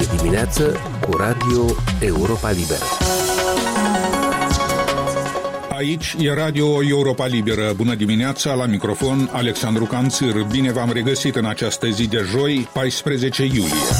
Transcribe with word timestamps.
de 0.00 0.16
dimineață 0.16 0.76
cu 1.00 1.16
Radio 1.16 1.64
Europa 1.98 2.50
Liberă. 2.50 2.84
Aici 5.70 6.16
e 6.18 6.34
Radio 6.34 6.84
Europa 6.84 7.26
Liberă. 7.26 7.72
Bună 7.76 7.94
dimineața, 7.94 8.54
la 8.54 8.66
microfon 8.66 9.30
Alexandru 9.32 9.84
Canțir. 9.84 10.42
Bine 10.50 10.72
v-am 10.72 10.90
regăsit 10.92 11.36
în 11.36 11.44
această 11.44 11.88
zi 11.88 12.08
de 12.08 12.24
joi, 12.30 12.68
14 12.72 13.44
iulie. 13.44 13.90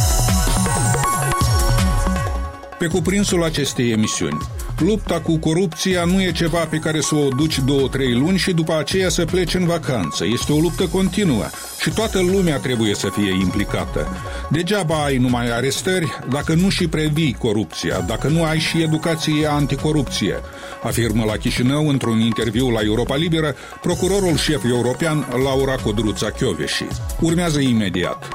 Pe 2.79 2.87
cuprinsul 2.87 3.45
acestei 3.45 3.91
emisiuni, 3.91 4.39
Lupta 4.81 5.21
cu 5.21 5.39
corupția 5.39 6.05
nu 6.05 6.23
e 6.23 6.33
ceva 6.33 6.59
pe 6.59 6.77
care 6.77 7.01
să 7.01 7.15
o 7.15 7.29
duci 7.29 7.59
două-trei 7.59 8.12
luni 8.12 8.39
și 8.39 8.53
după 8.53 8.77
aceea 8.79 9.09
să 9.09 9.25
pleci 9.25 9.55
în 9.55 9.67
vacanță. 9.67 10.25
Este 10.27 10.53
o 10.53 10.59
luptă 10.59 10.87
continuă 10.87 11.45
și 11.80 11.91
toată 11.91 12.21
lumea 12.21 12.59
trebuie 12.59 12.95
să 12.95 13.09
fie 13.09 13.30
implicată. 13.30 14.09
Degeaba 14.51 15.05
ai 15.05 15.16
numai 15.16 15.51
arestări 15.51 16.19
dacă 16.30 16.55
nu 16.55 16.69
și 16.69 16.89
previi 16.89 17.37
corupția, 17.39 18.01
dacă 18.01 18.29
nu 18.29 18.45
ai 18.45 18.59
și 18.59 18.83
educație 18.83 19.47
anticorupție, 19.47 20.34
afirmă 20.83 21.25
la 21.25 21.37
Chișinău 21.37 21.89
într-un 21.89 22.20
interviu 22.20 22.70
la 22.70 22.81
Europa 22.83 23.17
Liberă 23.17 23.55
procurorul 23.81 24.37
șef 24.37 24.65
european 24.65 25.27
Laura 25.45 25.75
Codruța 25.75 26.31
Chioveși. 26.31 26.84
Urmează 27.20 27.61
imediat. 27.61 28.28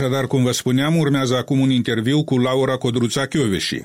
Așadar, 0.00 0.26
cum 0.26 0.42
vă 0.42 0.52
spuneam, 0.52 0.96
urmează 0.96 1.36
acum 1.36 1.60
un 1.60 1.70
interviu 1.70 2.24
cu 2.24 2.38
Laura 2.38 2.76
Codruța 2.76 3.26
Chioveși. 3.26 3.80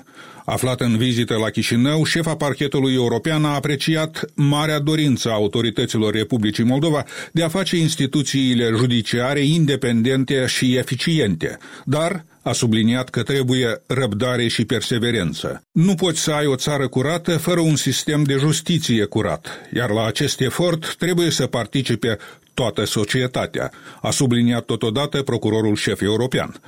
Aflat 0.46 0.82
în 0.82 0.98
vizită 0.98 1.38
la 1.38 1.50
Chișinău, 1.50 2.04
șefa 2.04 2.36
parchetului 2.36 2.94
european 2.94 3.46
a 3.46 3.54
apreciat 3.54 4.26
marea 4.36 4.80
dorință 4.80 5.30
a 5.30 5.34
autorităților 5.34 6.14
Republicii 6.14 6.64
Moldova 6.64 7.06
de 7.32 7.44
a 7.44 7.48
face 7.48 7.78
instituțiile 7.78 8.70
judiciare 8.76 9.40
independente 9.40 10.46
și 10.46 10.76
eficiente, 10.76 11.58
dar 11.86 12.26
a 12.42 12.52
subliniat 12.52 13.10
că 13.10 13.24
trebuie 13.24 13.82
răbdare 13.86 14.48
și 14.48 14.66
perseverență. 14.66 15.64
Nu 15.72 15.96
poți 15.96 16.20
să 16.20 16.32
ai 16.32 16.46
o 16.46 16.56
țară 16.56 16.88
curată 16.88 17.38
fără 17.38 17.60
un 17.60 17.76
sistem 17.76 18.24
de 18.24 18.36
justiție 18.40 19.06
curat, 19.06 19.48
iar 19.74 19.90
la 19.90 20.06
acest 20.06 20.42
efort 20.42 20.96
trebuie 20.96 21.30
să 21.30 21.46
participe 21.46 22.18
toată 22.54 22.86
societatea, 22.86 23.72
a 24.02 24.12
subliniat 24.12 24.66
totodată 24.66 25.22
procurorul 25.22 25.76
șef 25.76 26.02
european. 26.02 26.60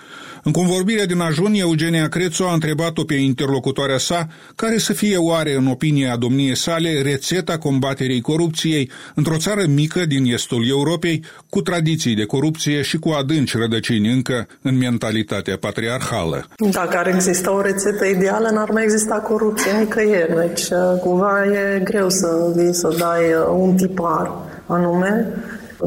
În 0.44 0.52
convorbirea 0.52 1.06
din 1.06 1.20
ajun, 1.20 1.54
Eugenia 1.54 2.08
Crețu 2.08 2.44
a 2.44 2.54
întrebat-o 2.54 3.04
pe 3.04 3.14
interlocutoarea 3.14 3.98
sa 3.98 4.28
care 4.56 4.78
să 4.78 4.94
fie 4.94 5.18
oare, 5.18 5.56
în 5.56 5.68
opinia 5.68 6.16
domniei 6.16 6.56
sale, 6.56 7.02
rețeta 7.02 7.58
combaterii 7.58 8.22
corupției 8.22 8.92
într-o 9.16 9.38
țară 9.38 9.64
mică 9.68 10.06
din 10.06 10.26
estul 10.26 10.68
Europei, 10.68 11.24
cu 11.50 11.62
tradiții 11.62 12.16
de 12.16 12.24
corupție 12.24 12.82
și 12.82 12.98
cu 12.98 13.10
adânci 13.10 13.58
rădăcini 13.58 14.12
încă 14.12 14.48
în 14.62 14.78
mentalitatea 14.78 15.58
patriarhală. 15.58 16.48
Dacă 16.72 16.98
ar 16.98 17.08
exista 17.08 17.54
o 17.54 17.62
rețetă 17.62 18.06
ideală, 18.06 18.50
n-ar 18.50 18.70
mai 18.70 18.84
exista 18.84 19.16
corupție 19.16 19.72
nicăieri. 19.72 20.36
Deci, 20.36 20.62
uh, 20.62 21.00
cumva 21.02 21.46
e 21.46 21.80
greu 21.84 22.10
să 22.10 22.54
vii 22.56 22.74
să 22.74 22.96
dai 22.98 23.24
uh, 23.24 23.60
un 23.60 23.76
tipar 23.76 24.32
anume 24.68 25.28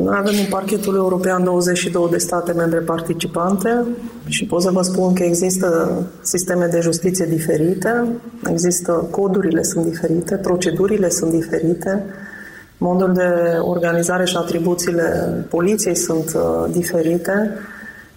noi 0.02 0.16
avem 0.18 0.34
în 0.38 0.50
parchetul 0.50 0.94
european 0.94 1.44
22 1.44 2.08
de 2.10 2.18
state 2.18 2.52
membre 2.52 2.78
participante 2.78 3.84
și 4.26 4.46
pot 4.46 4.62
să 4.62 4.70
vă 4.70 4.82
spun 4.82 5.14
că 5.14 5.22
există 5.22 6.00
sisteme 6.20 6.66
de 6.66 6.80
justiție 6.80 7.24
diferite, 7.24 8.04
există 8.50 8.92
codurile 9.10 9.62
sunt 9.62 9.84
diferite, 9.84 10.36
procedurile 10.36 11.08
sunt 11.08 11.30
diferite, 11.30 12.04
modul 12.78 13.12
de 13.12 13.58
organizare 13.60 14.24
și 14.24 14.36
atribuțiile 14.36 15.34
poliției 15.50 15.94
sunt 15.94 16.32
uh, 16.34 16.70
diferite. 16.72 17.50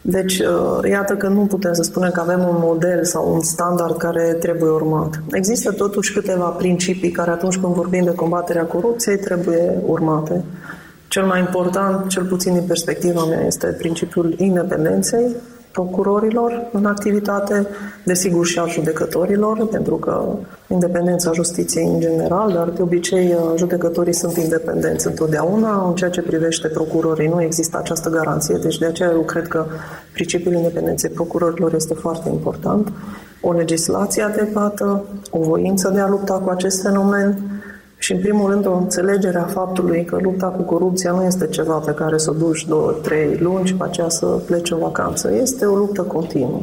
Deci, 0.02 0.39
uh, 0.39 0.89
iată 0.89 1.14
că 1.16 1.27
nu 1.27 1.45
putem 1.45 1.73
să 1.73 1.83
spunem 1.83 2.11
că 2.11 2.19
avem 2.19 2.39
un 2.39 2.55
model 2.59 3.03
sau 3.03 3.33
un 3.33 3.42
standard 3.42 3.98
care 3.98 4.36
trebuie 4.39 4.70
urmat. 4.70 5.21
Există 5.32 5.71
totuși 5.71 6.14
câteva 6.14 6.45
principii 6.45 7.11
care 7.11 7.32
atunci 7.32 7.58
când 7.58 7.73
vorbim 7.73 8.03
de 8.03 8.14
combaterea 8.14 8.64
corupției 8.64 9.17
trebuie 9.17 9.82
urmate. 9.86 10.43
Cel 11.09 11.25
mai 11.25 11.39
important, 11.39 12.08
cel 12.08 12.23
puțin 12.23 12.53
din 12.53 12.64
perspectiva 12.67 13.23
mea, 13.23 13.45
este 13.45 13.67
principiul 13.67 14.33
independenței 14.37 15.36
procurorilor 15.71 16.67
în 16.71 16.86
activitate, 16.86 17.67
desigur 18.05 18.45
și 18.45 18.59
al 18.59 18.70
judecătorilor, 18.70 19.67
pentru 19.67 19.95
că 19.95 20.25
independența 20.67 21.31
justiției 21.31 21.86
în 21.86 21.99
general, 21.99 22.52
dar 22.52 22.70
de 22.70 22.81
obicei 22.81 23.36
judecătorii 23.55 24.14
sunt 24.14 24.37
independenți 24.37 25.08
întotdeauna. 25.08 25.87
În 25.87 25.95
ceea 25.95 26.09
ce 26.09 26.21
privește 26.21 26.67
procurorii 26.67 27.27
nu 27.27 27.41
există 27.41 27.77
această 27.77 28.09
garanție, 28.09 28.58
deci 28.61 28.77
de 28.77 28.86
aceea 28.86 29.11
eu 29.11 29.21
cred 29.21 29.47
că 29.47 29.65
principiul 30.14 30.53
independenței 30.53 31.09
procurorilor 31.09 31.73
este 31.73 31.93
foarte 31.93 32.30
important. 32.30 32.91
O 33.41 33.52
legislație 33.52 34.23
adecvată, 34.23 35.03
o 35.31 35.39
voință 35.39 35.89
de 35.89 35.99
a 35.99 36.08
lupta 36.08 36.33
cu 36.33 36.49
acest 36.49 36.81
fenomen, 36.81 37.58
și, 38.09 38.15
în 38.15 38.21
primul 38.21 38.52
rând, 38.52 38.65
o 38.65 38.73
înțelegere 38.73 39.37
a 39.37 39.43
faptului 39.43 40.05
că 40.05 40.17
lupta 40.21 40.47
cu 40.47 40.61
corupția 40.61 41.11
nu 41.11 41.23
este 41.23 41.47
ceva 41.47 41.73
pe 41.73 41.92
care 41.92 42.17
să 42.17 42.30
o 42.30 42.33
duci 42.33 42.65
două, 42.67 42.92
trei 42.92 43.37
luni 43.39 43.65
și 43.65 43.75
pe 43.75 43.83
aceea 43.83 44.09
să 44.09 44.25
pleci 44.25 44.71
în 44.71 44.77
vacanță. 44.77 45.33
Este 45.42 45.65
o 45.65 45.75
luptă 45.75 46.02
continuă 46.02 46.59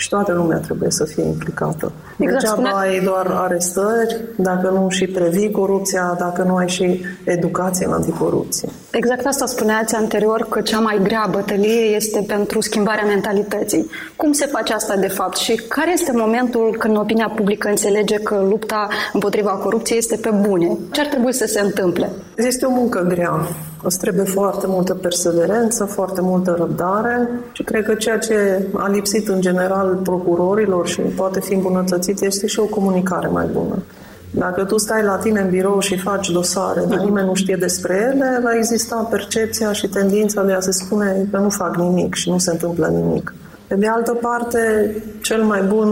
și 0.00 0.08
toată 0.08 0.32
lumea 0.32 0.58
trebuie 0.58 0.90
să 0.90 1.04
fie 1.04 1.24
implicată. 1.24 1.92
Exact, 2.16 2.40
Degeaba 2.40 2.68
spune... 2.68 2.84
ai 2.84 3.00
doar 3.04 3.26
arestări 3.26 4.20
dacă 4.36 4.68
nu 4.68 4.88
și 4.88 5.06
previi 5.06 5.50
corupția, 5.50 6.16
dacă 6.18 6.42
nu 6.42 6.56
ai 6.56 6.68
și 6.68 7.00
educație 7.24 7.86
în 7.86 7.92
anticorupție. 7.92 8.68
Exact 8.90 9.26
asta 9.26 9.46
spuneați 9.46 9.94
anterior, 9.94 10.46
că 10.48 10.60
cea 10.60 10.78
mai 10.78 11.00
grea 11.02 11.28
bătălie 11.30 11.94
este 11.94 12.24
pentru 12.26 12.60
schimbarea 12.60 13.04
mentalității. 13.04 13.90
Cum 14.16 14.32
se 14.32 14.46
face 14.46 14.72
asta 14.72 14.96
de 14.96 15.08
fapt 15.08 15.36
și 15.36 15.54
care 15.68 15.92
este 15.92 16.12
momentul 16.14 16.76
când 16.78 16.96
opinia 16.96 17.32
publică 17.36 17.68
înțelege 17.68 18.16
că 18.16 18.46
lupta 18.48 18.88
împotriva 19.12 19.50
corupției 19.50 19.98
este 19.98 20.16
pe 20.16 20.30
bune? 20.40 20.78
Ce 20.90 21.00
ar 21.00 21.06
trebui 21.06 21.32
să 21.32 21.46
se 21.46 21.60
întâmple? 21.60 22.10
Este 22.36 22.66
o 22.66 22.70
muncă 22.70 23.06
grea. 23.08 23.48
Îți 23.82 23.98
trebuie 23.98 24.24
foarte 24.24 24.66
multă 24.68 24.94
perseverență, 24.94 25.84
foarte 25.84 26.20
multă 26.20 26.54
răbdare 26.58 27.28
și 27.52 27.62
cred 27.62 27.84
că 27.84 27.94
ceea 27.94 28.18
ce 28.18 28.66
a 28.72 28.88
lipsit 28.88 29.28
în 29.28 29.40
general 29.40 30.00
procurorilor 30.02 30.88
și 30.88 31.00
poate 31.00 31.40
fi 31.40 31.54
îmbunătățit 31.54 32.20
este 32.20 32.46
și 32.46 32.60
o 32.60 32.64
comunicare 32.64 33.28
mai 33.28 33.46
bună. 33.52 33.82
Dacă 34.30 34.64
tu 34.64 34.78
stai 34.78 35.02
la 35.02 35.16
tine 35.16 35.40
în 35.40 35.50
birou 35.50 35.80
și 35.80 35.98
faci 35.98 36.30
dosare, 36.30 36.84
dar 36.88 36.98
nimeni 36.98 37.26
nu 37.26 37.34
știe 37.34 37.56
despre 37.56 38.12
ele, 38.12 38.40
va 38.42 38.56
exista 38.56 39.06
percepția 39.10 39.72
și 39.72 39.88
tendința 39.88 40.42
de 40.42 40.52
a 40.52 40.60
se 40.60 40.72
spune 40.72 41.26
că 41.30 41.38
nu 41.38 41.48
fac 41.48 41.76
nimic 41.76 42.14
și 42.14 42.30
nu 42.30 42.38
se 42.38 42.50
întâmplă 42.50 42.86
nimic. 42.86 43.34
Pe 43.66 43.74
de 43.74 43.86
altă 43.86 44.18
parte, 44.20 44.94
cel 45.22 45.42
mai 45.42 45.62
bun 45.62 45.88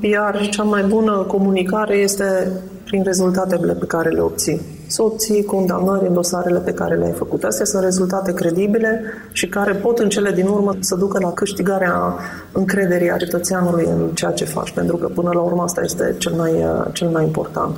PR 0.00 0.42
și 0.42 0.48
cea 0.48 0.62
mai 0.62 0.82
bună 0.82 1.24
comunicare 1.28 1.96
este 1.96 2.50
prin 2.84 3.02
rezultatele 3.02 3.72
pe 3.72 3.86
care 3.86 4.08
le 4.08 4.20
obții 4.20 4.81
să 4.92 5.02
obții 5.02 5.44
condamnări 5.44 6.06
în 6.06 6.12
dosarele 6.12 6.58
pe 6.58 6.72
care 6.72 6.94
le-ai 6.94 7.12
făcut. 7.12 7.44
Astea 7.44 7.64
sunt 7.64 7.82
rezultate 7.82 8.32
credibile 8.32 9.02
și 9.32 9.48
care 9.48 9.72
pot 9.72 9.98
în 9.98 10.08
cele 10.08 10.30
din 10.30 10.46
urmă 10.46 10.76
să 10.80 10.96
ducă 10.96 11.18
la 11.20 11.32
câștigarea 11.32 12.14
încrederii 12.52 13.10
a 13.10 13.16
cetățeanului 13.16 13.84
în 13.84 14.10
ceea 14.14 14.30
ce 14.30 14.44
faci, 14.44 14.70
pentru 14.70 14.96
că 14.96 15.08
până 15.08 15.30
la 15.34 15.40
urmă 15.40 15.62
asta 15.62 15.80
este 15.84 16.14
cel 16.18 16.32
mai, 16.32 16.52
cel 16.92 17.08
mai 17.08 17.24
important. 17.24 17.76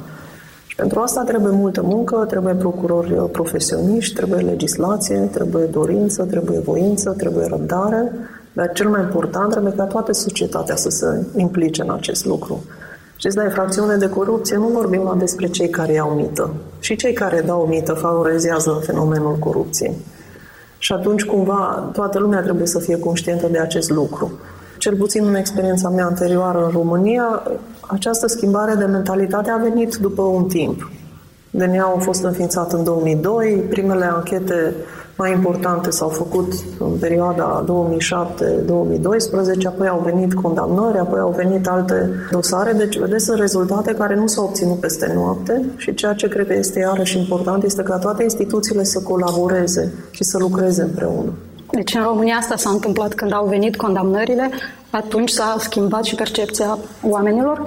Și 0.67 0.77
pentru 0.77 1.01
asta 1.01 1.23
trebuie 1.23 1.53
multă 1.53 1.83
muncă, 1.83 2.25
trebuie 2.29 2.55
procurori 2.55 3.15
profesioniști, 3.33 4.15
trebuie 4.15 4.41
legislație, 4.41 5.29
trebuie 5.33 5.65
dorință, 5.65 6.23
trebuie 6.23 6.59
voință, 6.59 7.15
trebuie 7.19 7.47
răbdare, 7.47 8.13
dar 8.53 8.73
cel 8.73 8.89
mai 8.89 9.03
important 9.03 9.51
trebuie 9.51 9.73
ca 9.73 9.85
toată 9.85 10.13
societatea 10.13 10.77
să 10.77 10.89
se 10.89 11.25
implice 11.37 11.83
în 11.83 11.91
acest 11.91 12.25
lucru. 12.25 12.65
Știți, 13.25 13.39
la 13.39 13.45
infracțiune 13.45 13.97
de 13.97 14.09
corupție 14.09 14.57
nu 14.57 14.69
vorbim 14.69 15.15
despre 15.19 15.47
cei 15.47 15.69
care 15.69 15.93
iau 15.93 16.11
mită. 16.11 16.55
Și 16.79 16.97
cei 16.97 17.13
care 17.13 17.41
dau 17.41 17.67
mită 17.67 17.93
favorizează 17.93 18.81
fenomenul 18.85 19.37
corupției. 19.39 19.95
Și 20.79 20.93
atunci, 20.93 21.25
cumva, 21.25 21.91
toată 21.93 22.19
lumea 22.19 22.41
trebuie 22.43 22.67
să 22.67 22.79
fie 22.79 22.99
conștientă 22.99 23.47
de 23.47 23.59
acest 23.59 23.91
lucru. 23.91 24.33
Cel 24.79 24.97
puțin 24.97 25.25
în 25.27 25.35
experiența 25.35 25.89
mea 25.89 26.05
anterioară 26.05 26.65
în 26.65 26.71
România, 26.71 27.43
această 27.81 28.27
schimbare 28.27 28.75
de 28.75 28.85
mentalitate 28.85 29.51
a 29.51 29.57
venit 29.57 29.95
după 29.95 30.23
un 30.23 30.45
timp. 30.45 30.91
DNA 31.51 31.85
a 31.85 31.99
fost 31.99 32.25
înființat 32.25 32.73
în 32.73 32.85
2002, 32.85 33.65
primele 33.69 34.05
anchete 34.05 34.75
mai 35.17 35.33
importante 35.33 35.91
s-au 35.91 36.09
făcut 36.09 36.53
în 36.79 36.97
perioada 37.01 37.65
2007-2012, 37.65 37.67
apoi 39.67 39.89
au 39.89 40.01
venit 40.05 40.35
condamnări, 40.35 40.99
apoi 40.99 41.21
au 41.21 41.35
venit 41.37 41.67
alte 41.67 42.11
dosare, 42.31 42.73
deci 42.73 42.99
vedeți 42.99 43.25
sunt 43.25 43.39
rezultate 43.39 43.95
care 43.95 44.15
nu 44.15 44.27
s-au 44.27 44.45
obținut 44.45 44.81
peste 44.81 45.13
noapte 45.15 45.65
și 45.77 45.95
ceea 45.95 46.13
ce 46.13 46.29
cred 46.29 46.47
că 46.47 46.55
este 46.55 46.79
iarăși 46.79 47.19
important 47.19 47.63
este 47.63 47.83
ca 47.83 47.99
toate 47.99 48.23
instituțiile 48.23 48.85
să 48.85 49.01
colaboreze 49.01 49.93
și 50.11 50.25
să 50.25 50.39
lucreze 50.39 50.83
împreună. 50.83 51.33
Deci 51.71 51.95
în 51.95 52.03
România 52.03 52.35
asta 52.35 52.57
s-a 52.57 52.71
întâmplat 52.71 53.15
când 53.15 53.33
au 53.33 53.47
venit 53.47 53.77
condamnările, 53.77 54.51
atunci 54.91 55.31
s-a 55.31 55.57
schimbat 55.59 56.05
și 56.05 56.15
percepția 56.15 56.79
oamenilor? 57.03 57.67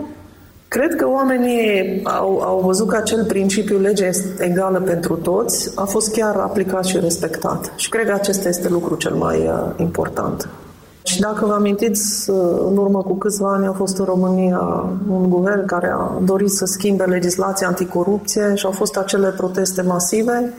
Cred 0.67 0.95
că 0.95 1.07
oamenii 1.07 2.01
au, 2.03 2.39
au 2.39 2.61
văzut 2.65 2.87
că 2.87 2.95
acel 2.95 3.25
principiu 3.25 3.79
lege 3.79 4.05
este 4.05 4.43
egală 4.43 4.79
pentru 4.79 5.15
toți 5.15 5.71
a 5.75 5.83
fost 5.83 6.11
chiar 6.11 6.35
aplicat 6.35 6.85
și 6.85 6.99
respectat. 6.99 7.73
Și 7.75 7.89
cred 7.89 8.05
că 8.05 8.13
acesta 8.13 8.47
este 8.47 8.69
lucrul 8.69 8.97
cel 8.97 9.13
mai 9.13 9.37
uh, 9.37 9.73
important. 9.75 10.49
Și 11.03 11.19
dacă 11.19 11.45
vă 11.45 11.53
amintiți, 11.53 12.29
uh, 12.29 12.35
în 12.69 12.77
urmă 12.77 13.01
cu 13.01 13.13
câțiva 13.13 13.53
ani 13.53 13.65
a 13.65 13.71
fost 13.71 13.97
în 13.97 14.05
România 14.05 14.89
un 15.09 15.29
guvern 15.29 15.65
care 15.65 15.87
a 15.87 16.11
dorit 16.23 16.49
să 16.49 16.65
schimbe 16.65 17.03
legislația 17.03 17.67
anticorupție 17.67 18.51
și 18.55 18.65
au 18.65 18.71
fost 18.71 18.97
acele 18.97 19.29
proteste 19.29 19.81
masive, 19.81 20.53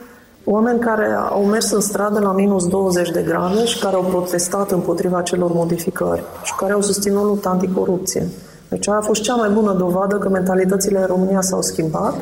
oameni 0.45 0.79
care 0.79 1.17
au 1.31 1.45
mers 1.45 1.71
în 1.71 1.81
stradă 1.81 2.19
la 2.19 2.33
minus 2.33 2.67
20 2.67 3.11
de 3.11 3.23
grade 3.23 3.65
și 3.65 3.79
care 3.79 3.95
au 3.95 4.03
protestat 4.03 4.71
împotriva 4.71 5.23
celor 5.23 5.53
modificări 5.53 6.23
și 6.43 6.55
care 6.55 6.73
au 6.73 6.81
susținut 6.81 7.25
lupta 7.25 7.49
anticorupție. 7.49 8.27
Deci 8.69 8.89
a 8.89 9.01
fost 9.01 9.23
cea 9.23 9.35
mai 9.35 9.49
bună 9.49 9.73
dovadă 9.73 10.17
că 10.17 10.29
mentalitățile 10.29 10.99
în 10.99 11.07
România 11.07 11.41
s-au 11.41 11.63
schimbat, 11.63 12.15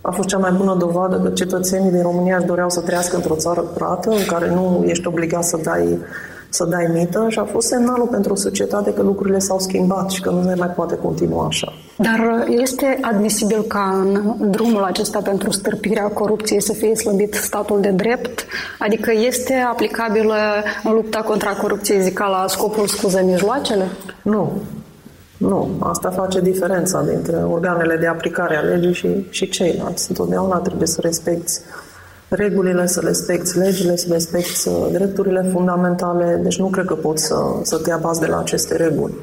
a 0.00 0.10
fost 0.10 0.28
cea 0.28 0.38
mai 0.38 0.52
bună 0.52 0.76
dovadă 0.78 1.20
că 1.20 1.28
cetățenii 1.28 1.90
din 1.90 2.02
România 2.02 2.36
își 2.36 2.46
doreau 2.46 2.70
să 2.70 2.80
trăiască 2.80 3.16
într-o 3.16 3.34
țară 3.34 3.60
curată, 3.60 4.10
în 4.10 4.24
care 4.26 4.54
nu 4.54 4.84
ești 4.86 5.06
obligat 5.06 5.44
să 5.44 5.58
dai 5.62 5.98
să 6.52 6.64
dai 6.64 6.90
mită 6.92 7.26
și 7.28 7.38
a 7.38 7.44
fost 7.44 7.68
semnalul 7.68 8.06
pentru 8.06 8.34
societate 8.34 8.92
că 8.92 9.02
lucrurile 9.02 9.38
s-au 9.38 9.58
schimbat 9.58 10.10
și 10.10 10.20
că 10.20 10.30
nu 10.30 10.42
ne 10.42 10.54
mai 10.54 10.68
poate 10.68 10.96
continua 10.96 11.46
așa. 11.46 11.72
Dar 11.96 12.44
este 12.48 12.98
admisibil 13.00 13.62
ca 13.62 14.02
în 14.02 14.34
drumul 14.50 14.82
acesta 14.82 15.20
pentru 15.22 15.50
stârpirea 15.50 16.02
corupției 16.02 16.62
să 16.62 16.72
fie 16.72 16.94
slăbit 16.94 17.34
statul 17.34 17.80
de 17.80 17.90
drept? 17.90 18.44
Adică 18.78 19.10
este 19.26 19.54
aplicabilă 19.54 20.34
în 20.84 20.92
lupta 20.92 21.20
contra 21.20 21.50
corupției, 21.50 22.02
zic, 22.02 22.18
la 22.18 22.44
scopul 22.48 22.86
scuză 22.86 23.22
mijloacele? 23.24 23.84
Nu. 24.22 24.52
Nu, 25.40 25.68
asta 25.78 26.10
face 26.10 26.40
diferența 26.40 27.02
dintre 27.02 27.36
organele 27.36 27.96
de 27.96 28.06
aplicare 28.06 28.56
a 28.56 28.60
legii 28.60 28.92
și, 28.92 29.26
și 29.30 29.48
ceilalți. 29.48 30.06
Întotdeauna 30.08 30.56
trebuie 30.56 30.86
să 30.86 31.00
respecti 31.00 31.52
regulile, 32.28 32.86
să 32.86 33.00
respecti 33.04 33.58
legile, 33.58 33.96
să 33.96 34.06
respecti 34.10 34.68
uh, 34.68 34.74
drepturile 34.92 35.48
fundamentale, 35.52 36.40
deci 36.42 36.58
nu 36.58 36.66
cred 36.66 36.84
că 36.84 36.94
poți 36.94 37.24
să, 37.24 37.36
să 37.62 37.78
te 37.78 37.92
abazi 37.92 38.20
de 38.20 38.26
la 38.26 38.38
aceste 38.38 38.76
reguli. 38.76 39.14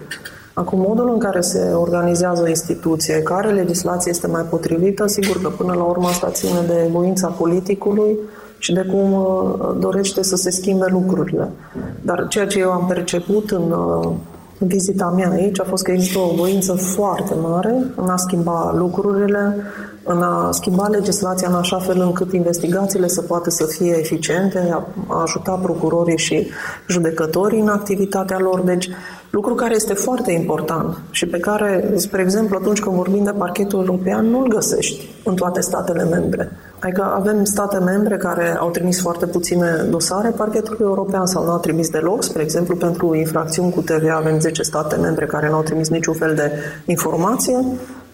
Acum, 0.54 0.80
modul 0.80 1.10
în 1.10 1.20
care 1.20 1.42
se 1.42 1.72
organizează 1.74 2.42
o 2.42 2.48
instituție, 2.48 3.22
care 3.22 3.52
legislație 3.52 4.12
este 4.12 4.28
mai 4.28 4.44
potrivită, 4.50 5.08
sigur 5.08 5.42
că 5.42 5.50
până 5.50 5.74
la 5.74 5.84
urmă 5.84 6.08
asta 6.08 6.30
ține 6.30 6.60
de 6.68 6.88
voința 6.92 7.28
politicului 7.28 8.18
și 8.58 8.74
de 8.74 8.86
cum 8.92 9.14
uh, 9.14 9.76
dorește 9.80 10.24
să 10.24 10.36
se 10.36 10.50
schimbe 10.50 10.86
lucrurile. 10.90 11.50
Dar 12.02 12.28
ceea 12.28 12.48
ce 12.48 12.60
eu 12.60 12.72
am 12.72 12.86
perceput 12.88 13.52
în 13.52 13.72
uh, 13.72 14.12
vizita 14.58 15.14
mea 15.16 15.30
aici 15.30 15.60
a 15.60 15.64
fost 15.64 15.84
că 15.84 15.92
există 15.92 16.20
o 16.20 16.36
voință 16.36 16.74
foarte 16.74 17.34
mare 17.42 17.84
în 17.96 18.10
a 18.10 18.18
schimba 18.18 18.74
lucrurile, 18.78 19.56
în 20.04 20.22
a 20.22 20.52
schimba 20.52 20.88
legislația 20.88 21.48
în 21.48 21.56
așa 21.56 21.80
fel 21.80 22.02
încât 22.02 22.34
investigațiile 22.34 23.08
să 23.08 23.22
poată 23.22 23.50
să 23.50 23.66
fie 23.66 23.96
eficiente, 24.00 24.78
a 25.08 25.22
ajuta 25.22 25.52
procurorii 25.52 26.18
și 26.18 26.48
judecătorii 26.88 27.60
în 27.60 27.68
activitatea 27.68 28.40
lor. 28.40 28.60
Deci, 28.60 28.90
lucru 29.30 29.54
care 29.54 29.76
este 29.76 29.94
foarte 29.94 30.32
important 30.32 31.02
și 31.12 31.26
pe 31.26 31.38
care, 31.38 31.94
spre 31.96 32.22
exemplu, 32.22 32.58
atunci 32.62 32.80
când 32.80 32.96
vorbim 32.96 33.24
de 33.24 33.32
parchetul 33.32 33.80
european, 33.80 34.26
nu-l 34.26 34.48
găsești 34.48 35.10
în 35.24 35.36
toate 35.36 35.62
statele 35.62 36.04
membre. 36.04 36.52
Adică 36.80 37.04
avem 37.16 37.44
state 37.44 37.78
membre 37.78 38.18
care 38.18 38.58
au 38.60 38.70
trimis 38.70 39.02
foarte 39.02 39.26
puține 39.26 39.86
dosare 39.90 40.30
parchetului 40.30 40.80
european 40.82 41.26
sau 41.26 41.44
nu 41.44 41.52
au 41.52 41.60
trimis 41.60 41.90
deloc. 41.90 42.24
Spre 42.24 42.42
exemplu, 42.42 42.76
pentru 42.76 43.16
infracțiuni 43.16 43.72
cu 43.72 43.82
TVA 43.82 44.16
avem 44.16 44.40
10 44.40 44.62
state 44.62 44.96
membre 44.96 45.26
care 45.26 45.50
nu 45.50 45.56
au 45.56 45.62
trimis 45.62 45.90
niciun 45.90 46.14
fel 46.14 46.36
de 46.36 46.52
informație 46.86 47.66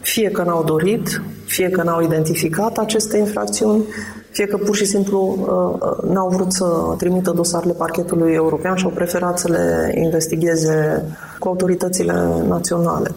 fie 0.03 0.29
că 0.29 0.43
n-au 0.43 0.63
dorit, 0.63 1.21
fie 1.45 1.69
că 1.69 1.83
n-au 1.83 2.01
identificat 2.01 2.77
aceste 2.77 3.17
infracțiuni, 3.17 3.83
fie 4.29 4.45
că 4.45 4.57
pur 4.57 4.75
și 4.75 4.85
simplu 4.85 5.37
uh, 5.39 5.87
uh, 5.89 6.09
n-au 6.13 6.29
vrut 6.29 6.51
să 6.51 6.65
trimită 6.97 7.31
dosarele 7.31 7.73
parchetului 7.73 8.33
european 8.33 8.75
și 8.75 8.85
au 8.85 8.91
preferat 8.91 9.39
să 9.39 9.47
le 9.47 9.93
investigheze 9.95 11.05
cu 11.39 11.47
autoritățile 11.47 12.13
naționale. 12.47 13.11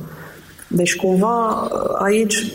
Deci, 0.69 0.97
cumva, 0.97 1.69
uh, 1.73 2.03
aici 2.03 2.53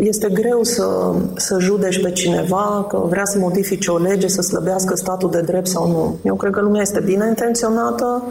este 0.00 0.28
greu 0.28 0.62
să, 0.62 1.14
să 1.36 1.56
judeci 1.60 2.02
pe 2.02 2.10
cineva 2.10 2.86
că 2.88 3.02
vrea 3.08 3.24
să 3.24 3.38
modifice 3.38 3.90
o 3.90 3.98
lege, 3.98 4.26
să 4.26 4.42
slăbească 4.42 4.96
statul 4.96 5.30
de 5.30 5.40
drept 5.40 5.66
sau 5.66 5.90
nu. 5.90 6.16
Eu 6.22 6.34
cred 6.34 6.52
că 6.52 6.60
lumea 6.60 6.80
este 6.80 7.00
bine 7.04 7.26
intenționată, 7.28 8.22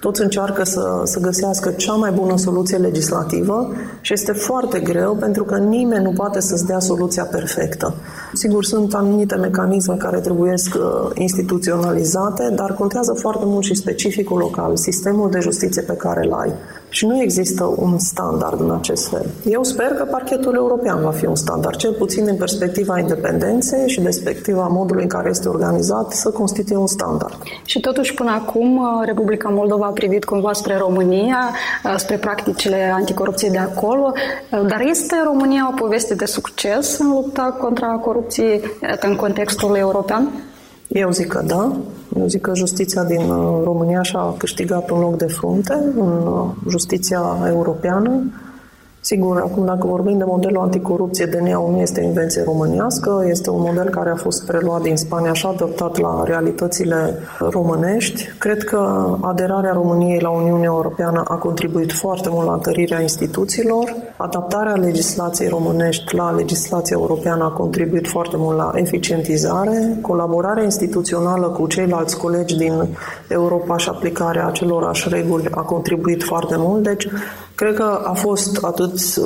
toți 0.00 0.22
încearcă 0.22 0.64
să, 0.64 1.00
să 1.04 1.20
găsească 1.20 1.70
cea 1.70 1.92
mai 1.92 2.10
bună 2.10 2.36
soluție 2.36 2.76
legislativă 2.76 3.72
și 4.00 4.12
este 4.12 4.32
foarte 4.32 4.80
greu 4.80 5.14
pentru 5.14 5.44
că 5.44 5.56
nimeni 5.56 6.04
nu 6.04 6.12
poate 6.12 6.40
să-ți 6.40 6.66
dea 6.66 6.78
soluția 6.78 7.24
perfectă. 7.24 7.94
Sigur, 8.32 8.64
sunt 8.64 8.94
anumite 8.94 9.34
mecanisme 9.34 9.94
care 9.96 10.18
trebuie 10.20 10.54
uh, 10.74 11.10
instituționalizate, 11.14 12.52
dar 12.54 12.74
contează 12.74 13.12
foarte 13.12 13.44
mult 13.44 13.64
și 13.64 13.74
specificul 13.74 14.38
local, 14.38 14.76
sistemul 14.76 15.30
de 15.30 15.38
justiție 15.40 15.82
pe 15.82 15.94
care 15.94 16.26
îl 16.26 16.32
ai. 16.32 16.52
Și 16.90 17.06
nu 17.06 17.22
există 17.22 17.74
un 17.76 17.98
standard 17.98 18.60
în 18.60 18.70
acest 18.70 19.08
fel. 19.08 19.26
Eu 19.44 19.62
sper 19.62 19.86
că 19.86 20.04
parchetul 20.04 20.54
european 20.54 21.02
va 21.02 21.10
fi 21.10 21.26
un 21.26 21.36
standard, 21.36 21.76
cel 21.76 21.92
puțin 21.92 22.24
din 22.24 22.36
perspectiva 22.36 22.98
independenței 22.98 23.88
și 23.88 24.00
perspectiva 24.00 24.66
modului 24.66 25.02
în 25.02 25.08
care 25.08 25.28
este 25.28 25.48
organizat, 25.48 26.12
să 26.12 26.30
constituie 26.30 26.78
un 26.78 26.86
standard. 26.86 27.36
Și 27.64 27.80
totuși, 27.80 28.14
până 28.14 28.30
acum, 28.30 28.76
uh, 28.76 29.04
Republica 29.04 29.48
Moldova 29.48 29.86
a 29.86 29.90
privit 29.90 30.24
cumva 30.24 30.52
spre 30.52 30.76
România, 30.76 31.38
uh, 31.84 31.94
spre 31.96 32.16
practicile 32.16 32.92
anticorupție 32.94 33.48
de 33.48 33.58
acolo, 33.58 34.12
uh, 34.12 34.60
dar 34.66 34.80
este 34.80 35.14
România 35.24 35.68
o 35.70 35.80
poveste 35.80 36.14
de 36.14 36.24
succes 36.24 36.98
în 36.98 37.08
lupta 37.08 37.56
contra 37.60 37.86
corupției 37.86 38.60
în 39.00 39.16
contextul 39.16 39.76
european? 39.76 40.49
Eu 40.92 41.10
zic 41.10 41.26
că 41.26 41.42
da. 41.46 41.76
Eu 42.18 42.26
zic 42.26 42.40
că 42.40 42.54
justiția 42.54 43.04
din 43.04 43.30
uh, 43.30 43.60
România 43.64 44.02
și-a 44.02 44.34
câștigat 44.36 44.90
un 44.90 45.00
loc 45.00 45.16
de 45.16 45.26
frunte 45.26 45.72
în 45.96 46.26
uh, 46.26 46.50
justiția 46.68 47.22
europeană. 47.46 48.22
Sigur, 49.02 49.36
acum 49.36 49.64
dacă 49.64 49.86
vorbim 49.86 50.18
de 50.18 50.24
modelul 50.24 50.62
anticorupție, 50.62 51.26
DNA 51.26 51.68
nu 51.70 51.78
este 51.80 52.02
invenție 52.02 52.42
românească, 52.42 53.24
este 53.28 53.50
un 53.50 53.60
model 53.60 53.88
care 53.88 54.10
a 54.10 54.14
fost 54.14 54.46
preluat 54.46 54.82
din 54.82 54.96
Spania 54.96 55.32
și 55.32 55.46
adaptat 55.46 55.98
la 55.98 56.22
realitățile 56.24 57.18
românești. 57.38 58.24
Cred 58.38 58.64
că 58.64 59.06
aderarea 59.20 59.72
României 59.72 60.20
la 60.20 60.30
Uniunea 60.30 60.64
Europeană 60.64 61.22
a 61.28 61.34
contribuit 61.34 61.92
foarte 61.92 62.28
mult 62.32 62.46
la 62.46 62.52
întărirea 62.52 63.00
instituțiilor. 63.00 63.94
Adaptarea 64.16 64.74
legislației 64.74 65.48
românești 65.48 66.14
la 66.14 66.30
legislația 66.30 66.96
europeană 66.98 67.44
a 67.44 67.48
contribuit 67.50 68.08
foarte 68.08 68.36
mult 68.38 68.56
la 68.56 68.72
eficientizare. 68.74 69.98
Colaborarea 70.00 70.64
instituțională 70.64 71.46
cu 71.46 71.66
ceilalți 71.66 72.18
colegi 72.18 72.56
din 72.56 72.88
Europa 73.28 73.76
și 73.76 73.88
aplicarea 73.88 74.46
acelorași 74.46 75.08
reguli 75.08 75.48
a 75.50 75.60
contribuit 75.60 76.22
foarte 76.22 76.54
mult. 76.58 76.82
Deci, 76.82 77.08
Cred 77.60 77.74
că 77.74 78.00
a 78.04 78.12
fost 78.12 78.64
atât 78.64 78.92
uh, 78.92 79.24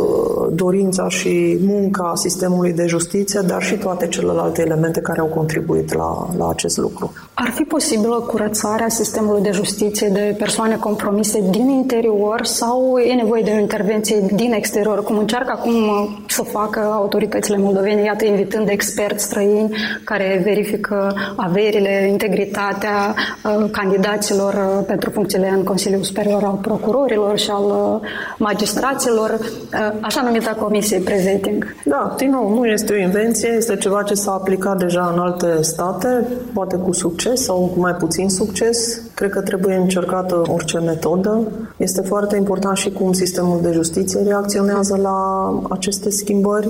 dorința 0.53 1.09
și 1.09 1.59
munca 1.61 2.12
sistemului 2.14 2.73
de 2.73 2.87
justiție, 2.87 3.41
dar 3.47 3.62
și 3.62 3.75
toate 3.75 4.09
celelalte 4.09 4.62
elemente 4.62 5.00
care 5.00 5.21
au 5.21 5.26
contribuit 5.26 5.93
la, 5.93 6.29
la 6.38 6.49
acest 6.49 6.76
lucru. 6.76 7.12
Ar 7.35 7.50
fi 7.55 7.62
posibilă 7.62 8.25
curățarea 8.29 8.88
sistemului 8.88 9.43
de 9.43 9.50
justiție 9.50 10.09
de 10.09 10.35
persoane 10.38 10.76
compromise 10.76 11.45
din 11.50 11.69
interior 11.69 12.45
sau 12.45 12.97
e 12.99 13.14
nevoie 13.14 13.43
de 13.43 13.53
o 13.57 13.61
intervenție 13.61 14.26
din 14.33 14.53
exterior, 14.53 15.03
cum 15.03 15.19
încearcă 15.19 15.53
acum 15.57 15.75
uh, 15.75 16.09
să 16.29 16.43
facă 16.43 16.81
autoritățile 16.81 17.57
moldovene, 17.57 18.03
iată, 18.03 18.25
invitând 18.25 18.69
experți 18.69 19.25
străini 19.25 19.76
care 20.05 20.41
verifică 20.45 21.14
averile, 21.37 22.09
integritatea 22.11 23.14
uh, 23.45 23.71
candidaților 23.71 24.83
pentru 24.87 25.11
funcțiile 25.11 25.49
în 25.49 25.64
Consiliul 25.64 26.03
Superior 26.03 26.43
al 26.43 26.59
Procurorilor 26.62 27.38
și 27.38 27.50
al 27.50 28.00
magistraților, 28.38 29.31
uh, 29.31 29.95
așa 30.00 30.23
numită 30.23 30.57
comisie 30.59 30.99
prezenting. 30.99 31.75
Da, 31.85 32.14
din 32.16 32.31
nou, 32.31 32.54
nu 32.54 32.66
este 32.66 32.93
o 32.93 32.97
invenție, 32.97 33.54
este 33.57 33.76
ceva 33.76 34.02
ce 34.02 34.14
s-a 34.14 34.33
aplicat 34.33 34.78
deja 34.78 35.11
în 35.14 35.19
alte 35.19 35.62
state, 35.62 36.26
poate 36.52 36.76
cu 36.76 36.93
succes 36.93 37.43
sau 37.43 37.71
cu 37.75 37.81
mai 37.81 37.93
puțin 37.93 38.28
succes. 38.28 39.00
Cred 39.14 39.31
că 39.31 39.40
trebuie 39.40 39.75
încercată 39.75 40.43
orice 40.49 40.78
metodă. 40.78 41.40
Este 41.76 42.02
foarte 42.02 42.37
important 42.37 42.76
și 42.76 42.90
cum 42.90 43.12
sistemul 43.12 43.59
de 43.62 43.73
justiție 43.73 44.21
reacționează 44.26 44.97
la 44.97 45.49
aceste 45.71 46.11
schimbări. 46.11 46.69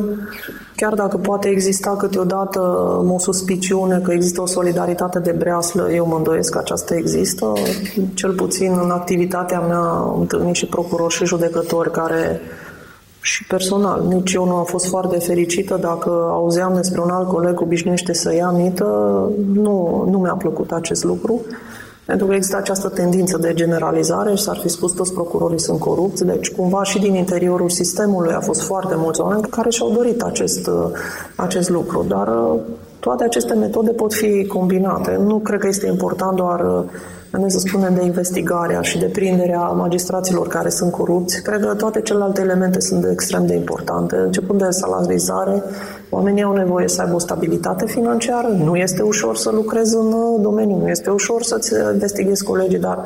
Chiar 0.85 0.95
dacă 0.95 1.17
poate 1.17 1.49
exista 1.49 1.97
câteodată 1.97 2.61
o 3.09 3.19
suspiciune 3.19 4.01
că 4.03 4.13
există 4.13 4.41
o 4.41 4.47
solidaritate 4.47 5.19
de 5.19 5.31
breaslă, 5.33 5.93
eu 5.93 6.07
mă 6.07 6.17
îndoiesc 6.17 6.53
că 6.53 6.59
aceasta 6.59 6.95
există. 6.95 7.53
Cel 8.15 8.33
puțin 8.33 8.79
în 8.83 8.91
activitatea 8.91 9.61
mea 9.61 9.79
am 9.79 10.21
întâlnit 10.21 10.55
și 10.55 10.67
procurori 10.67 11.15
și 11.15 11.25
judecători 11.25 11.91
care 11.91 12.41
și 13.21 13.47
personal, 13.47 14.05
nici 14.09 14.33
eu 14.33 14.45
nu 14.45 14.55
am 14.55 14.65
fost 14.65 14.87
foarte 14.87 15.19
fericită 15.19 15.79
dacă 15.81 16.29
auzeam 16.31 16.75
despre 16.75 17.01
un 17.01 17.11
alt 17.11 17.29
coleg 17.29 17.61
obișnuiește 17.61 18.13
să 18.13 18.35
ia 18.35 18.51
mită, 18.51 18.85
nu, 19.53 20.07
nu 20.11 20.19
mi-a 20.19 20.35
plăcut 20.39 20.73
acest 20.73 21.05
lucru. 21.05 21.41
Pentru 22.07 22.27
că 22.27 22.35
există 22.35 22.57
această 22.57 22.89
tendință 22.89 23.39
de 23.39 23.55
generalizare 23.55 24.35
și 24.35 24.43
s-ar 24.43 24.57
fi 24.57 24.69
spus 24.69 24.93
toți 24.93 25.13
procurorii 25.13 25.61
sunt 25.61 25.79
corupți, 25.79 26.25
deci 26.25 26.51
cumva 26.51 26.83
și 26.83 26.99
din 26.99 27.15
interiorul 27.15 27.69
sistemului 27.69 28.33
a 28.33 28.41
fost 28.41 28.63
foarte 28.63 28.95
mulți 28.97 29.21
oameni 29.21 29.43
care 29.43 29.71
și-au 29.71 29.91
dorit 29.91 30.23
acest, 30.23 30.71
acest 31.37 31.69
lucru, 31.69 32.05
dar 32.09 32.39
toate 33.01 33.25
aceste 33.25 33.55
metode 33.55 33.91
pot 33.91 34.15
fi 34.15 34.47
combinate. 34.47 35.21
Nu 35.25 35.39
cred 35.39 35.59
că 35.59 35.67
este 35.67 35.87
important 35.87 36.37
doar 36.37 36.85
noi 37.39 37.51
să 37.51 37.59
spunem 37.59 37.95
de 37.95 38.05
investigarea 38.05 38.81
și 38.81 38.99
de 38.99 39.07
prinderea 39.07 39.61
magistraților 39.61 40.49
care 40.49 40.69
sunt 40.69 40.93
corupți. 40.93 41.43
Cred 41.43 41.61
că 41.61 41.75
toate 41.75 42.01
celelalte 42.01 42.41
elemente 42.41 42.81
sunt 42.81 43.07
extrem 43.11 43.47
de 43.47 43.55
importante, 43.55 44.17
începând 44.17 44.63
de 44.63 44.71
salarizare, 44.71 45.63
Oamenii 46.15 46.43
au 46.43 46.53
nevoie 46.53 46.89
să 46.89 47.03
aibă 47.03 47.15
o 47.15 47.19
stabilitate 47.19 47.87
financiară, 47.87 48.49
nu 48.49 48.77
este 48.77 49.03
ușor 49.03 49.37
să 49.37 49.51
lucrezi 49.51 49.95
în 49.97 50.13
uh, 50.13 50.41
domeniu, 50.41 50.77
nu 50.77 50.89
este 50.89 51.11
ușor 51.11 51.43
să-ți 51.43 51.73
investighezi 51.93 52.45
colegii, 52.45 52.79
dar 52.79 53.05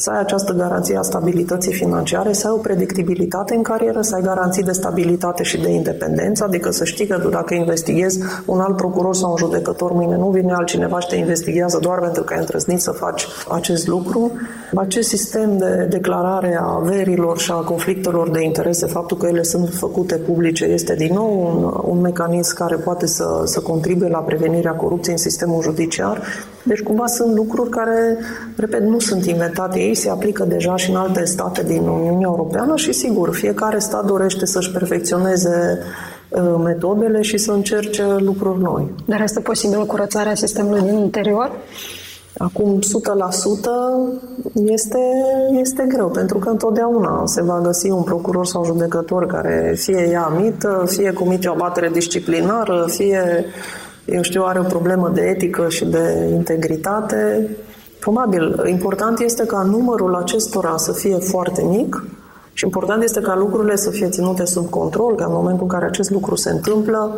să 0.00 0.10
ai 0.10 0.18
această 0.18 0.52
garanție 0.52 0.96
a 0.96 1.02
stabilității 1.02 1.72
financiare, 1.72 2.32
să 2.32 2.46
ai 2.46 2.52
o 2.52 2.56
predictibilitate 2.56 3.54
în 3.54 3.62
carieră, 3.62 4.00
să 4.00 4.14
ai 4.14 4.22
garanții 4.22 4.62
de 4.62 4.72
stabilitate 4.72 5.42
și 5.42 5.60
de 5.60 5.70
independență, 5.70 6.44
adică 6.44 6.70
să 6.70 6.84
știi 6.84 7.06
că 7.06 7.18
tu 7.18 7.28
dacă 7.28 7.54
investighezi 7.54 8.20
un 8.46 8.60
alt 8.60 8.76
procuror 8.76 9.14
sau 9.14 9.30
un 9.30 9.36
judecător, 9.36 9.92
mâine 9.92 10.16
nu 10.16 10.28
vine 10.28 10.52
altcineva 10.52 11.00
și 11.00 11.08
te 11.08 11.16
investigează 11.16 11.78
doar 11.80 11.98
pentru 11.98 12.22
că 12.22 12.32
ai 12.32 12.40
întrăznit 12.40 12.80
să 12.80 12.90
faci 12.90 13.26
acest 13.48 13.86
lucru. 13.86 14.32
Acest 14.74 15.08
sistem 15.08 15.58
de 15.58 15.86
declarare 15.90 16.58
a 16.60 16.78
averilor 16.82 17.38
și 17.38 17.50
a 17.50 17.54
conflictelor 17.54 18.30
de 18.30 18.42
interese, 18.42 18.86
faptul 18.86 19.16
că 19.16 19.26
ele 19.26 19.42
sunt 19.42 19.68
făcute 19.68 20.14
publice, 20.14 20.64
este 20.64 20.94
din 20.94 21.14
nou 21.14 21.30
un, 21.84 21.90
un 21.94 22.00
mecanism 22.00 22.47
care 22.54 22.76
poate 22.76 23.06
să, 23.06 23.42
să 23.44 23.60
contribuie 23.60 24.08
la 24.08 24.18
prevenirea 24.18 24.72
corupției 24.72 25.14
în 25.14 25.20
sistemul 25.20 25.62
judiciar. 25.62 26.22
Deci, 26.62 26.82
cumva, 26.82 27.06
sunt 27.06 27.34
lucruri 27.36 27.70
care, 27.70 28.18
repet, 28.56 28.80
nu 28.80 28.98
sunt 28.98 29.24
inventate 29.24 29.78
ei, 29.78 29.94
se 29.94 30.10
aplică 30.10 30.44
deja 30.44 30.76
și 30.76 30.90
în 30.90 30.96
alte 30.96 31.24
state 31.24 31.62
din 31.62 31.82
Uniunea 31.86 32.28
Europeană 32.28 32.76
și, 32.76 32.92
sigur, 32.92 33.34
fiecare 33.34 33.78
stat 33.78 34.04
dorește 34.04 34.46
să-și 34.46 34.70
perfecționeze 34.70 35.78
uh, 36.28 36.54
metodele 36.64 37.22
și 37.22 37.38
să 37.38 37.52
încerce 37.52 38.04
lucruri 38.18 38.62
noi. 38.62 38.90
Dar 39.04 39.20
este 39.20 39.40
posibil 39.40 39.86
curățarea 39.86 40.34
sistemului 40.34 40.80
din 40.80 40.98
interior? 40.98 41.52
Acum, 42.38 42.78
100% 42.78 42.82
este, 44.54 44.98
este 45.50 45.84
greu, 45.88 46.08
pentru 46.08 46.38
că 46.38 46.48
întotdeauna 46.48 47.22
se 47.26 47.42
va 47.42 47.60
găsi 47.60 47.90
un 47.90 48.02
procuror 48.02 48.46
sau 48.46 48.64
judecător 48.64 49.26
care 49.26 49.74
fie 49.76 50.08
ia 50.10 50.32
mită, 50.40 50.84
fie 50.86 51.12
comite 51.12 51.48
o 51.48 51.52
abatere 51.52 51.88
disciplinară, 51.88 52.84
fie, 52.88 53.44
eu 54.04 54.22
știu, 54.22 54.42
are 54.44 54.58
o 54.58 54.62
problemă 54.62 55.10
de 55.14 55.20
etică 55.20 55.68
și 55.68 55.84
de 55.84 56.28
integritate. 56.32 57.50
Probabil, 58.00 58.62
important 58.66 59.20
este 59.20 59.46
ca 59.46 59.62
numărul 59.62 60.14
acestora 60.14 60.76
să 60.76 60.92
fie 60.92 61.16
foarte 61.16 61.62
mic 61.62 62.04
și 62.52 62.64
important 62.64 63.02
este 63.02 63.20
ca 63.20 63.36
lucrurile 63.36 63.76
să 63.76 63.90
fie 63.90 64.08
ținute 64.08 64.44
sub 64.44 64.68
control, 64.68 65.14
ca 65.14 65.24
în 65.24 65.32
momentul 65.32 65.62
în 65.62 65.68
care 65.68 65.84
acest 65.84 66.10
lucru 66.10 66.34
se 66.34 66.50
întâmplă, 66.50 67.14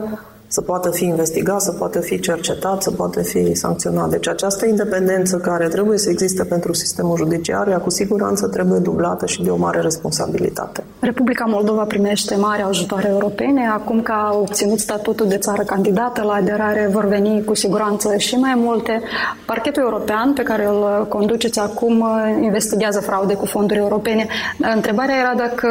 să 0.52 0.60
poată 0.60 0.90
fi 0.90 1.04
investigat, 1.04 1.60
să 1.60 1.72
poată 1.72 2.00
fi 2.00 2.20
cercetat, 2.20 2.82
să 2.82 2.90
poată 2.90 3.22
fi 3.22 3.54
sancționat. 3.54 4.08
Deci 4.10 4.28
această 4.28 4.66
independență 4.66 5.36
care 5.36 5.68
trebuie 5.68 5.98
să 5.98 6.10
existe 6.10 6.44
pentru 6.44 6.72
sistemul 6.72 7.16
judiciar, 7.16 7.68
ea 7.68 7.78
cu 7.78 7.90
siguranță 7.90 8.46
trebuie 8.46 8.78
dublată 8.78 9.26
și 9.26 9.42
de 9.42 9.50
o 9.50 9.56
mare 9.56 9.80
responsabilitate. 9.80 10.84
Republica 11.00 11.44
Moldova 11.48 11.84
primește 11.84 12.36
mari 12.36 12.62
ajutoare 12.62 13.08
europene. 13.08 13.68
Acum 13.72 14.02
că 14.02 14.12
a 14.12 14.36
obținut 14.36 14.78
statutul 14.78 15.28
de 15.28 15.36
țară 15.36 15.62
candidată 15.62 16.22
la 16.22 16.32
aderare, 16.32 16.88
vor 16.92 17.06
veni 17.06 17.44
cu 17.44 17.54
siguranță 17.54 18.16
și 18.16 18.34
mai 18.34 18.54
multe. 18.56 19.00
Parchetul 19.46 19.82
european 19.82 20.32
pe 20.32 20.42
care 20.42 20.66
îl 20.66 21.06
conduceți 21.08 21.58
acum 21.58 22.04
investigează 22.42 23.00
fraude 23.00 23.34
cu 23.34 23.46
fonduri 23.46 23.78
europene. 23.78 24.26
Întrebarea 24.74 25.14
era 25.18 25.34
dacă 25.36 25.68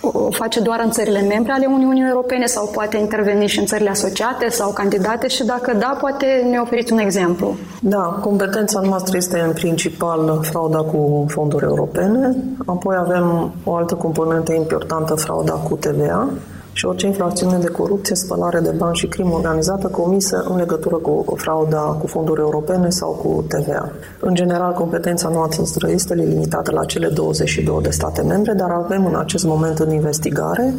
o 0.00 0.30
face 0.30 0.60
doar 0.60 0.80
în 0.84 0.90
țările 0.90 1.20
membre 1.20 1.52
ale 1.52 1.66
Uniunii 1.66 2.08
Europene 2.08 2.46
sau 2.46 2.70
poate 2.74 2.96
interveni 2.96 3.46
și 3.46 3.58
în 3.58 3.66
țările 3.66 3.90
asociate 3.90 4.20
asociate 4.22 4.48
sau 4.48 4.72
candidate 4.72 5.28
și 5.28 5.44
dacă 5.44 5.72
da, 5.78 5.96
poate 6.00 6.26
ne 6.50 6.58
oferiți 6.58 6.92
un 6.92 6.98
exemplu. 6.98 7.56
Da, 7.80 8.18
competența 8.20 8.80
noastră 8.80 9.16
este 9.16 9.40
în 9.40 9.52
principal 9.52 10.38
frauda 10.42 10.78
cu 10.78 11.24
fonduri 11.28 11.64
europene, 11.64 12.36
apoi 12.66 12.96
avem 12.98 13.54
o 13.64 13.74
altă 13.74 13.94
componentă 13.94 14.52
importantă, 14.52 15.14
frauda 15.14 15.52
cu 15.52 15.74
TVA, 15.76 16.28
și 16.74 16.86
orice 16.86 17.06
infracțiune 17.06 17.58
de 17.58 17.66
corupție, 17.66 18.14
spălare 18.14 18.60
de 18.60 18.74
bani 18.76 18.96
și 18.96 19.06
crimă 19.06 19.34
organizată 19.34 19.86
comisă 19.86 20.44
în 20.48 20.56
legătură 20.56 20.96
cu 20.96 21.34
frauda 21.36 21.78
cu 21.78 22.06
fonduri 22.06 22.40
europene 22.40 22.90
sau 22.90 23.10
cu 23.10 23.44
TVA. 23.48 23.92
În 24.20 24.34
general, 24.34 24.72
competența 24.72 25.28
noastră 25.28 25.90
este 25.90 26.14
limitată 26.14 26.70
la 26.72 26.84
cele 26.84 27.08
22 27.08 27.78
de 27.82 27.90
state 27.90 28.22
membre, 28.22 28.52
dar 28.52 28.70
avem 28.70 29.06
în 29.06 29.16
acest 29.16 29.44
moment 29.44 29.78
în 29.78 29.92
investigare 29.92 30.74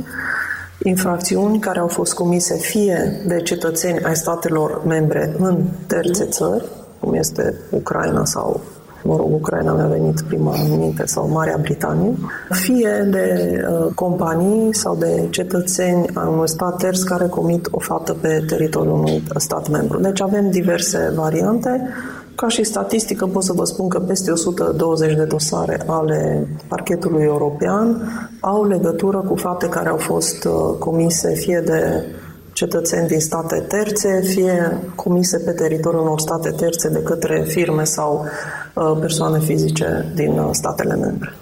infracțiuni 0.77 1.59
care 1.59 1.79
au 1.79 1.87
fost 1.87 2.13
comise 2.13 2.57
fie 2.57 3.21
de 3.27 3.41
cetățeni 3.41 4.03
ai 4.03 4.15
statelor 4.15 4.81
membre 4.85 5.35
în 5.39 5.63
terțe 5.87 6.25
țări, 6.25 6.65
cum 6.99 7.13
este 7.13 7.53
Ucraina 7.69 8.25
sau 8.25 8.61
mă 9.03 9.15
rog, 9.15 9.33
Ucraina 9.33 9.73
mi-a 9.73 9.85
venit 9.85 10.21
prima 10.21 10.53
în 10.55 10.77
minte, 10.77 11.05
sau 11.05 11.29
Marea 11.29 11.57
Britanie, 11.61 12.13
fie 12.49 13.07
de 13.11 13.57
uh, 13.69 13.93
companii 13.95 14.75
sau 14.75 14.95
de 14.95 15.27
cetățeni 15.29 16.07
al 16.13 16.27
unui 16.27 16.49
stat 16.49 16.77
terț 16.77 17.01
care 17.01 17.25
comit 17.27 17.67
o 17.71 17.79
fată 17.79 18.13
pe 18.13 18.43
teritoriul 18.47 18.93
unui 18.93 19.23
stat 19.35 19.69
membru. 19.69 19.99
Deci 19.99 20.21
avem 20.21 20.49
diverse 20.49 21.11
variante. 21.15 21.87
Ca 22.35 22.47
și 22.47 22.63
statistică 22.63 23.25
pot 23.25 23.43
să 23.43 23.53
vă 23.53 23.63
spun 23.63 23.87
că 23.87 23.99
peste 23.99 24.31
120 24.31 25.15
de 25.15 25.23
dosare 25.23 25.83
ale 25.85 26.47
parchetului 26.67 27.23
european 27.23 28.01
au 28.39 28.67
legătură 28.67 29.17
cu 29.17 29.35
fapte 29.35 29.69
care 29.69 29.89
au 29.89 29.97
fost 29.97 30.43
uh, 30.43 30.75
comise 30.79 31.33
fie 31.33 31.63
de 31.65 32.05
cetățeni 32.53 33.07
din 33.07 33.19
state 33.19 33.59
terțe, 33.67 34.21
fie 34.21 34.79
comise 34.95 35.37
pe 35.37 35.51
teritoriul 35.51 36.01
unor 36.01 36.19
state 36.19 36.49
terțe 36.49 36.89
de 36.89 37.01
către 37.03 37.43
firme 37.47 37.83
sau 37.83 38.25
uh, 38.73 38.97
persoane 38.99 39.39
fizice 39.39 40.11
din 40.15 40.39
uh, 40.39 40.49
statele 40.51 40.95
membre. 40.95 41.33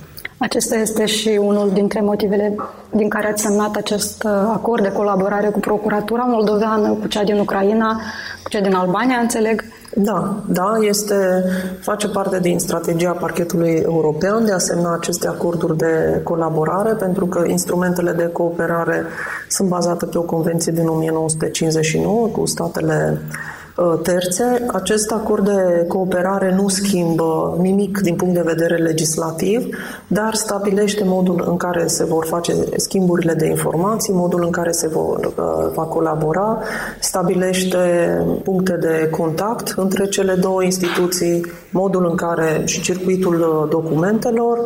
Acesta 0.42 0.76
este 0.76 1.06
și 1.06 1.40
unul 1.42 1.70
dintre 1.74 2.02
motivele 2.02 2.56
din 2.92 3.10
care 3.10 3.28
ați 3.28 3.42
semnat 3.42 3.76
acest 3.76 4.26
acord 4.26 4.84
de 4.84 4.92
colaborare 4.92 5.48
cu 5.48 5.60
Procuratura 5.60 6.24
Moldoveană, 6.24 6.90
cu 6.90 7.08
cea 7.08 7.24
din 7.24 7.40
Ucraina, 7.40 8.02
cu 8.44 8.50
cea 8.50 8.62
din 8.62 8.74
Albania, 8.74 9.18
înțeleg. 9.18 9.64
Da, 9.96 10.36
da, 10.48 10.78
este, 10.82 11.44
face 11.80 12.08
parte 12.08 12.40
din 12.40 12.60
strategia 12.60 13.12
parchetului 13.12 13.84
european 13.86 14.46
de 14.46 14.52
a 14.52 14.58
semna 14.58 14.94
aceste 14.94 15.28
acorduri 15.28 15.78
de 15.78 16.22
colaborare, 16.24 16.94
pentru 16.94 17.26
că 17.26 17.44
instrumentele 17.48 18.12
de 18.12 18.28
cooperare 18.28 19.06
sunt 19.48 19.70
bazate 19.70 20.06
pe 20.06 20.18
o 20.18 20.22
convenție 20.22 20.72
din 20.72 20.88
1959 20.88 22.28
cu 22.28 22.46
statele 22.46 23.22
Uh, 23.22 23.61
terțe. 24.04 24.66
Acest 24.68 25.12
acord 25.12 25.46
de 25.46 25.86
cooperare 25.88 26.56
nu 26.56 26.68
schimbă 26.68 27.58
nimic 27.62 28.00
din 28.00 28.16
punct 28.16 28.34
de 28.34 28.42
vedere 28.42 28.76
legislativ, 28.76 29.78
dar 30.08 30.34
stabilește 30.34 31.04
modul 31.06 31.46
în 31.48 31.58
care 31.58 31.88
se 31.88 32.06
vor 32.06 32.26
face 32.26 32.54
schimburile 32.76 33.34
de 33.34 33.46
informații, 33.46 34.14
modul 34.14 34.44
în 34.44 34.52
care 34.52 34.72
se 34.72 34.88
vor, 34.88 35.26
uh, 35.26 35.72
va 35.74 35.84
colabora, 35.84 36.60
stabilește 37.00 37.80
puncte 38.44 38.78
de 38.82 39.10
contact 39.12 39.74
între 39.78 40.06
cele 40.08 40.34
două 40.34 40.64
instituții, 40.64 41.46
modul 41.72 42.06
în 42.10 42.16
care 42.16 42.62
și 42.66 42.82
circuitul 42.82 43.40
uh, 43.40 43.70
documentelor, 43.70 44.60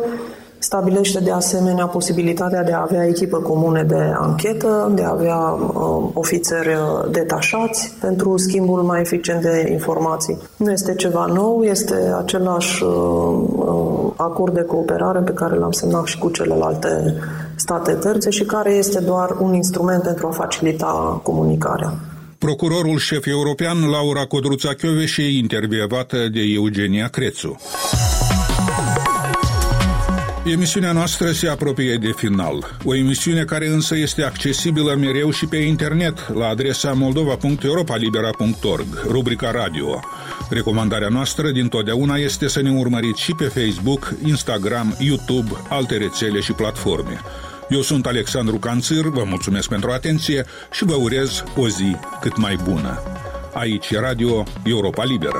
Stabilește 0.58 1.20
de 1.20 1.30
asemenea 1.30 1.86
posibilitatea 1.86 2.62
de 2.62 2.72
a 2.72 2.80
avea 2.80 3.06
echipă 3.06 3.38
comune 3.38 3.82
de 3.82 4.12
anchetă, 4.18 4.92
de 4.94 5.02
a 5.02 5.10
avea 5.10 5.36
uh, 5.36 6.10
ofițeri 6.14 6.68
uh, 6.68 7.10
detașați 7.10 7.92
pentru 8.00 8.36
schimbul 8.36 8.82
mai 8.82 9.00
eficient 9.00 9.42
de 9.42 9.68
informații. 9.70 10.38
Nu 10.56 10.70
este 10.70 10.94
ceva 10.94 11.26
nou, 11.26 11.62
este 11.62 12.14
același 12.18 12.82
uh, 12.82 12.90
uh, 13.56 14.12
acord 14.16 14.54
de 14.54 14.62
cooperare 14.62 15.20
pe 15.20 15.32
care 15.32 15.56
l-am 15.56 15.70
semnat 15.70 16.06
și 16.06 16.18
cu 16.18 16.30
celelalte 16.30 17.14
state 17.56 17.92
terțe 17.92 18.30
și 18.30 18.44
care 18.44 18.72
este 18.72 19.00
doar 19.00 19.36
un 19.40 19.54
instrument 19.54 20.02
pentru 20.02 20.26
a 20.26 20.30
facilita 20.30 21.20
comunicarea. 21.22 21.94
Procurorul 22.38 22.98
șef 22.98 23.26
european 23.26 23.88
Laura 23.90 24.24
Codruța 24.24 24.72
Chioveș 24.72 25.16
e 25.16 25.28
intervievată 25.28 26.16
de 26.32 26.40
Eugenia 26.54 27.08
Crețu. 27.08 27.56
Emisiunea 30.52 30.92
noastră 30.92 31.30
se 31.30 31.48
apropie 31.48 31.96
de 31.96 32.12
final. 32.16 32.76
O 32.84 32.94
emisiune 32.94 33.44
care 33.44 33.68
însă 33.68 33.96
este 33.96 34.22
accesibilă 34.22 34.94
mereu 34.94 35.30
și 35.30 35.46
pe 35.46 35.56
internet 35.56 36.32
la 36.34 36.46
adresa 36.46 36.92
moldova.europalibera.org, 36.92 38.86
rubrica 39.06 39.50
radio. 39.50 40.00
Recomandarea 40.50 41.08
noastră 41.08 41.50
din 41.50 41.68
totdeauna 41.68 42.16
este 42.16 42.48
să 42.48 42.62
ne 42.62 42.70
urmăriți 42.70 43.22
și 43.22 43.34
pe 43.34 43.44
Facebook, 43.44 44.14
Instagram, 44.24 44.96
YouTube, 44.98 45.50
alte 45.68 45.96
rețele 45.96 46.40
și 46.40 46.52
platforme. 46.52 47.20
Eu 47.68 47.80
sunt 47.80 48.06
Alexandru 48.06 48.56
Canțir, 48.56 49.06
vă 49.06 49.24
mulțumesc 49.24 49.68
pentru 49.68 49.90
atenție 49.90 50.44
și 50.72 50.84
vă 50.84 50.94
urez 50.94 51.44
o 51.56 51.68
zi 51.68 51.96
cât 52.20 52.36
mai 52.36 52.58
bună. 52.64 53.02
Aici 53.54 53.94
Radio 53.94 54.44
Europa 54.64 55.04
Liberă. 55.04 55.38